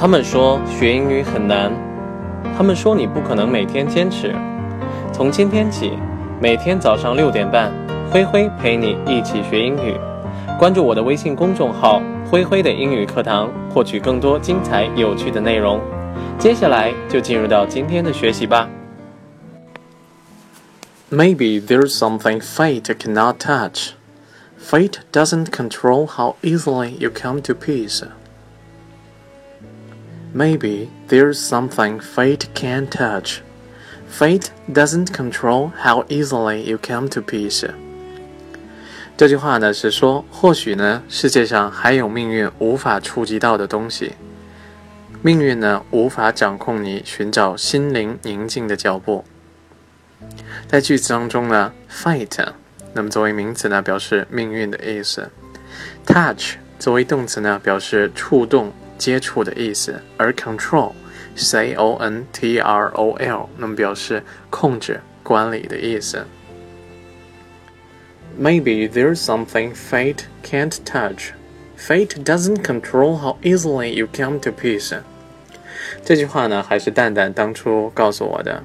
[0.00, 1.72] 他们说学英语很难，
[2.56, 4.32] 他们说你不可能每天坚持。
[5.12, 5.98] 从今天起，
[6.40, 7.72] 每天早上六点半，
[8.08, 9.96] 灰灰陪你一起学英语。
[10.56, 12.00] 关注我的微信公众号
[12.30, 15.80] “灰灰的英语课堂”，获取更多精彩有趣的内容。
[16.38, 18.68] 接下来就进入到今天的学习吧。
[21.10, 23.94] Maybe there's something fate cannot touch.
[24.60, 28.04] Fate doesn't control how easily you come to peace.
[30.34, 33.40] Maybe there's something fate can't touch.
[34.08, 37.68] Fate doesn't control how easily you come to peace.
[39.16, 44.12] 这句话呢是说，或许呢世界上还有命运无法触及到的东西，
[45.22, 49.24] 命运呢无法掌控你寻找心灵宁静的脚步。
[50.68, 52.52] 在句子当中呢，fate
[52.92, 55.30] 那么作为名词呢表示命运的意思
[56.06, 58.72] ，touch 作为动词呢表示触动。
[58.98, 66.26] 接触的意思，而 control，c o n t r o l，那么表示控制、管理的意思。
[68.38, 71.30] Maybe there's something fate can't touch.
[71.78, 74.96] Fate doesn't control how easily you come to peace.
[76.04, 78.62] 这句话呢，还是蛋蛋当初告诉我的。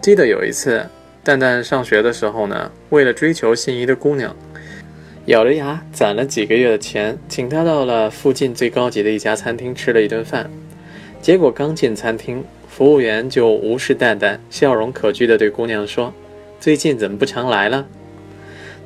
[0.00, 0.88] 记得有一次，
[1.22, 4.34] 蛋蛋上学的时候呢，为了追求心仪的姑娘。
[5.30, 10.50] 咬着牙攒了几个月的钱，请他到了附近最高级的一家餐厅吃了一顿饭。
[11.22, 16.12] 结果刚进餐厅，服务员就无视蛋蛋，笑容可掬地对姑娘说
[16.58, 17.86] ：“最近怎么不常来了？”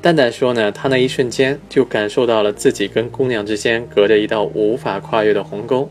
[0.03, 5.91] 蛋蛋说呢，他那一瞬间就感受到了自己跟姑娘之间隔着一道无法跨越的鸿沟。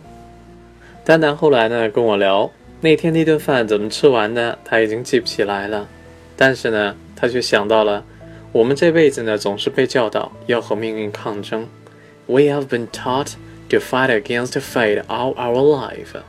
[1.03, 5.87] 蛋蛋后来呢跟我聊，那天那顿饭怎么吃完的，他已经记不起来了，
[6.37, 8.05] 但是呢，他却想到了。
[8.52, 11.68] 我们这辈子呢，总是被教导要和命运抗争。
[12.26, 13.34] We have been taught
[13.68, 16.20] to fight against fate all our life.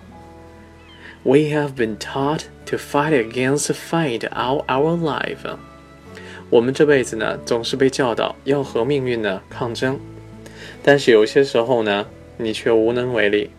[1.23, 5.57] We have been taught to fight against fate all our life.
[6.49, 9.99] 我们这辈子呢，总是被教导要和命运呢抗争，
[10.81, 12.07] 但是有些时候呢，
[12.37, 13.51] 你却无能为力。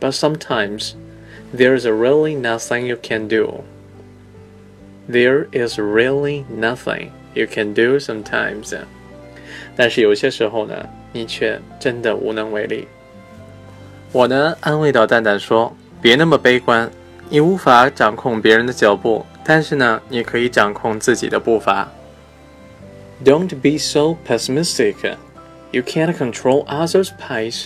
[0.00, 0.92] But sometimes
[1.56, 3.64] there is really nothing you can do.
[5.10, 8.77] There is really nothing You can do sometimes，
[9.75, 12.87] 但是有些时候呢，你却真的无能为力。
[14.11, 16.91] 我呢，安慰到蛋蛋说：“别那么悲观，
[17.29, 21.91] 你无法掌控别人的脚步，但是呢，你可以掌控自己的步伐。”
[23.25, 25.15] Don't be so pessimistic.
[25.71, 27.65] You can't control others' pace,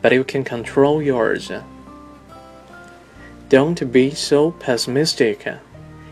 [0.00, 1.50] but you can control yours.
[3.48, 5.38] Don't be so pessimistic.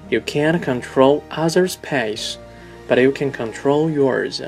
[0.09, 2.37] You can't control others' pace
[2.88, 4.42] but you can control yours.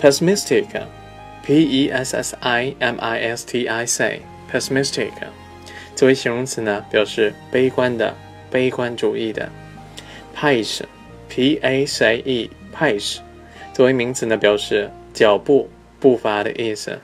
[0.00, 0.66] Pessimistic,
[1.44, 2.22] P-E-S-S-I-M-I-S-T-I-C,
[4.52, 5.12] pessimistic，
[5.94, 8.14] 作为形容词呢，表示悲观的、
[8.50, 9.48] 悲观主义的。
[10.34, 10.82] pace,
[11.28, 13.18] P-A-C-E, pace，
[13.72, 15.70] 作为名词呢，表示脚步、
[16.00, 16.98] 步伐的意思。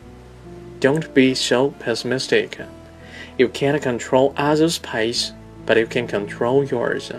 [0.80, 2.48] Don't be so pessimistic.
[3.36, 5.30] You can't control others' pace,
[5.66, 7.12] but you can control yours.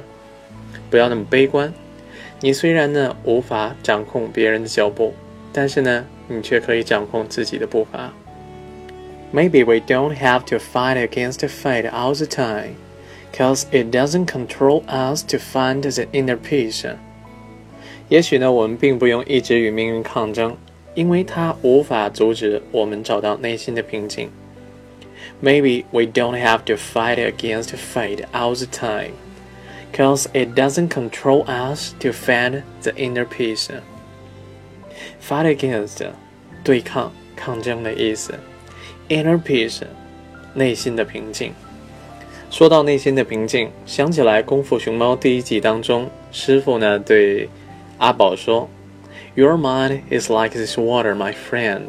[0.90, 1.74] 不要那么悲观。
[2.40, 5.14] 你虽然呢无法掌控别人的脚步，
[5.54, 8.14] 但是呢，你却可以掌控自己的步伐。
[9.34, 12.76] Maybe we don't have to fight against fate all the time,
[13.34, 16.86] cause it doesn't control us to find the inner peace.
[18.10, 20.58] 也许呢，我们并不用一直与命运抗争，
[20.96, 24.30] 因为它无法阻止我们找到内心的平静。
[25.42, 29.14] Maybe we don't have to fight against fate all the time
[29.96, 33.70] cause it doesn't control us to find the inner peace.
[35.20, 36.06] Fight against
[36.64, 38.34] 对抗、抗争的意思，
[39.10, 39.82] inner peace
[40.54, 41.54] 内心的平静。
[42.50, 47.50] 说到内心的平静，想起来《功夫熊猫》第一季当中，师傅呢对
[47.98, 48.68] 阿宝说：“
[49.36, 51.88] Your mind is like this water, my friend.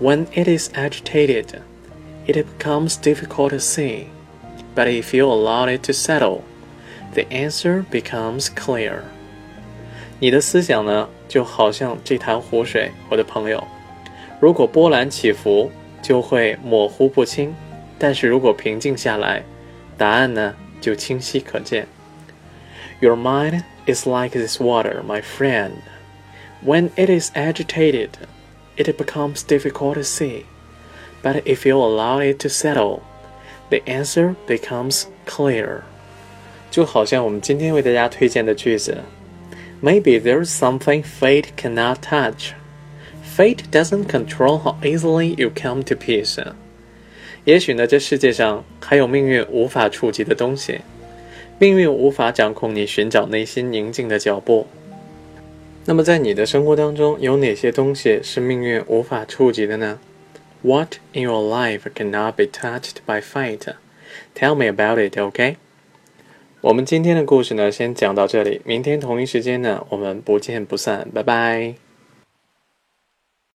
[0.00, 1.60] When it is agitated,
[2.26, 4.06] it becomes difficult to see.
[4.74, 6.40] But if you allow it to settle,
[7.14, 9.00] the answer becomes clear。
[10.18, 13.62] 你的思想呢，就好像这潭湖水，我的朋友。
[14.40, 15.70] 如果波澜起伏，
[16.02, 17.50] 就会模糊不清；
[17.98, 19.42] 但是如果平静下来，
[19.98, 21.86] 答案呢，就清晰可见。
[23.00, 25.72] Your mind is like this water, my friend.
[26.64, 28.10] When it is agitated,
[28.76, 30.44] it becomes difficult to see.
[31.22, 33.00] But if you allow it to settle,
[33.68, 35.82] the answer becomes clear.
[36.71, 38.97] 就好像我们今天为大家推荐的句子
[39.83, 42.53] ，Maybe there's something fate cannot touch.
[43.37, 46.41] Fate doesn't control how easily you come to peace.
[47.43, 50.79] 也许呢，这世界上还有命运无法触及的东西，
[51.59, 54.67] 命运无法掌控你寻找内心宁静的脚步。
[55.85, 59.99] 那么，在你的生活当中，有哪些东西是命运无法触及的呢
[60.61, 63.73] ？What in your life cannot be touched by fate?
[64.35, 65.57] Tell me about it, OK?
[66.61, 68.61] 我们今天的故事呢，先讲到这里。
[68.63, 71.07] 明天同一时间呢，我们不见不散。
[71.11, 71.73] 拜拜。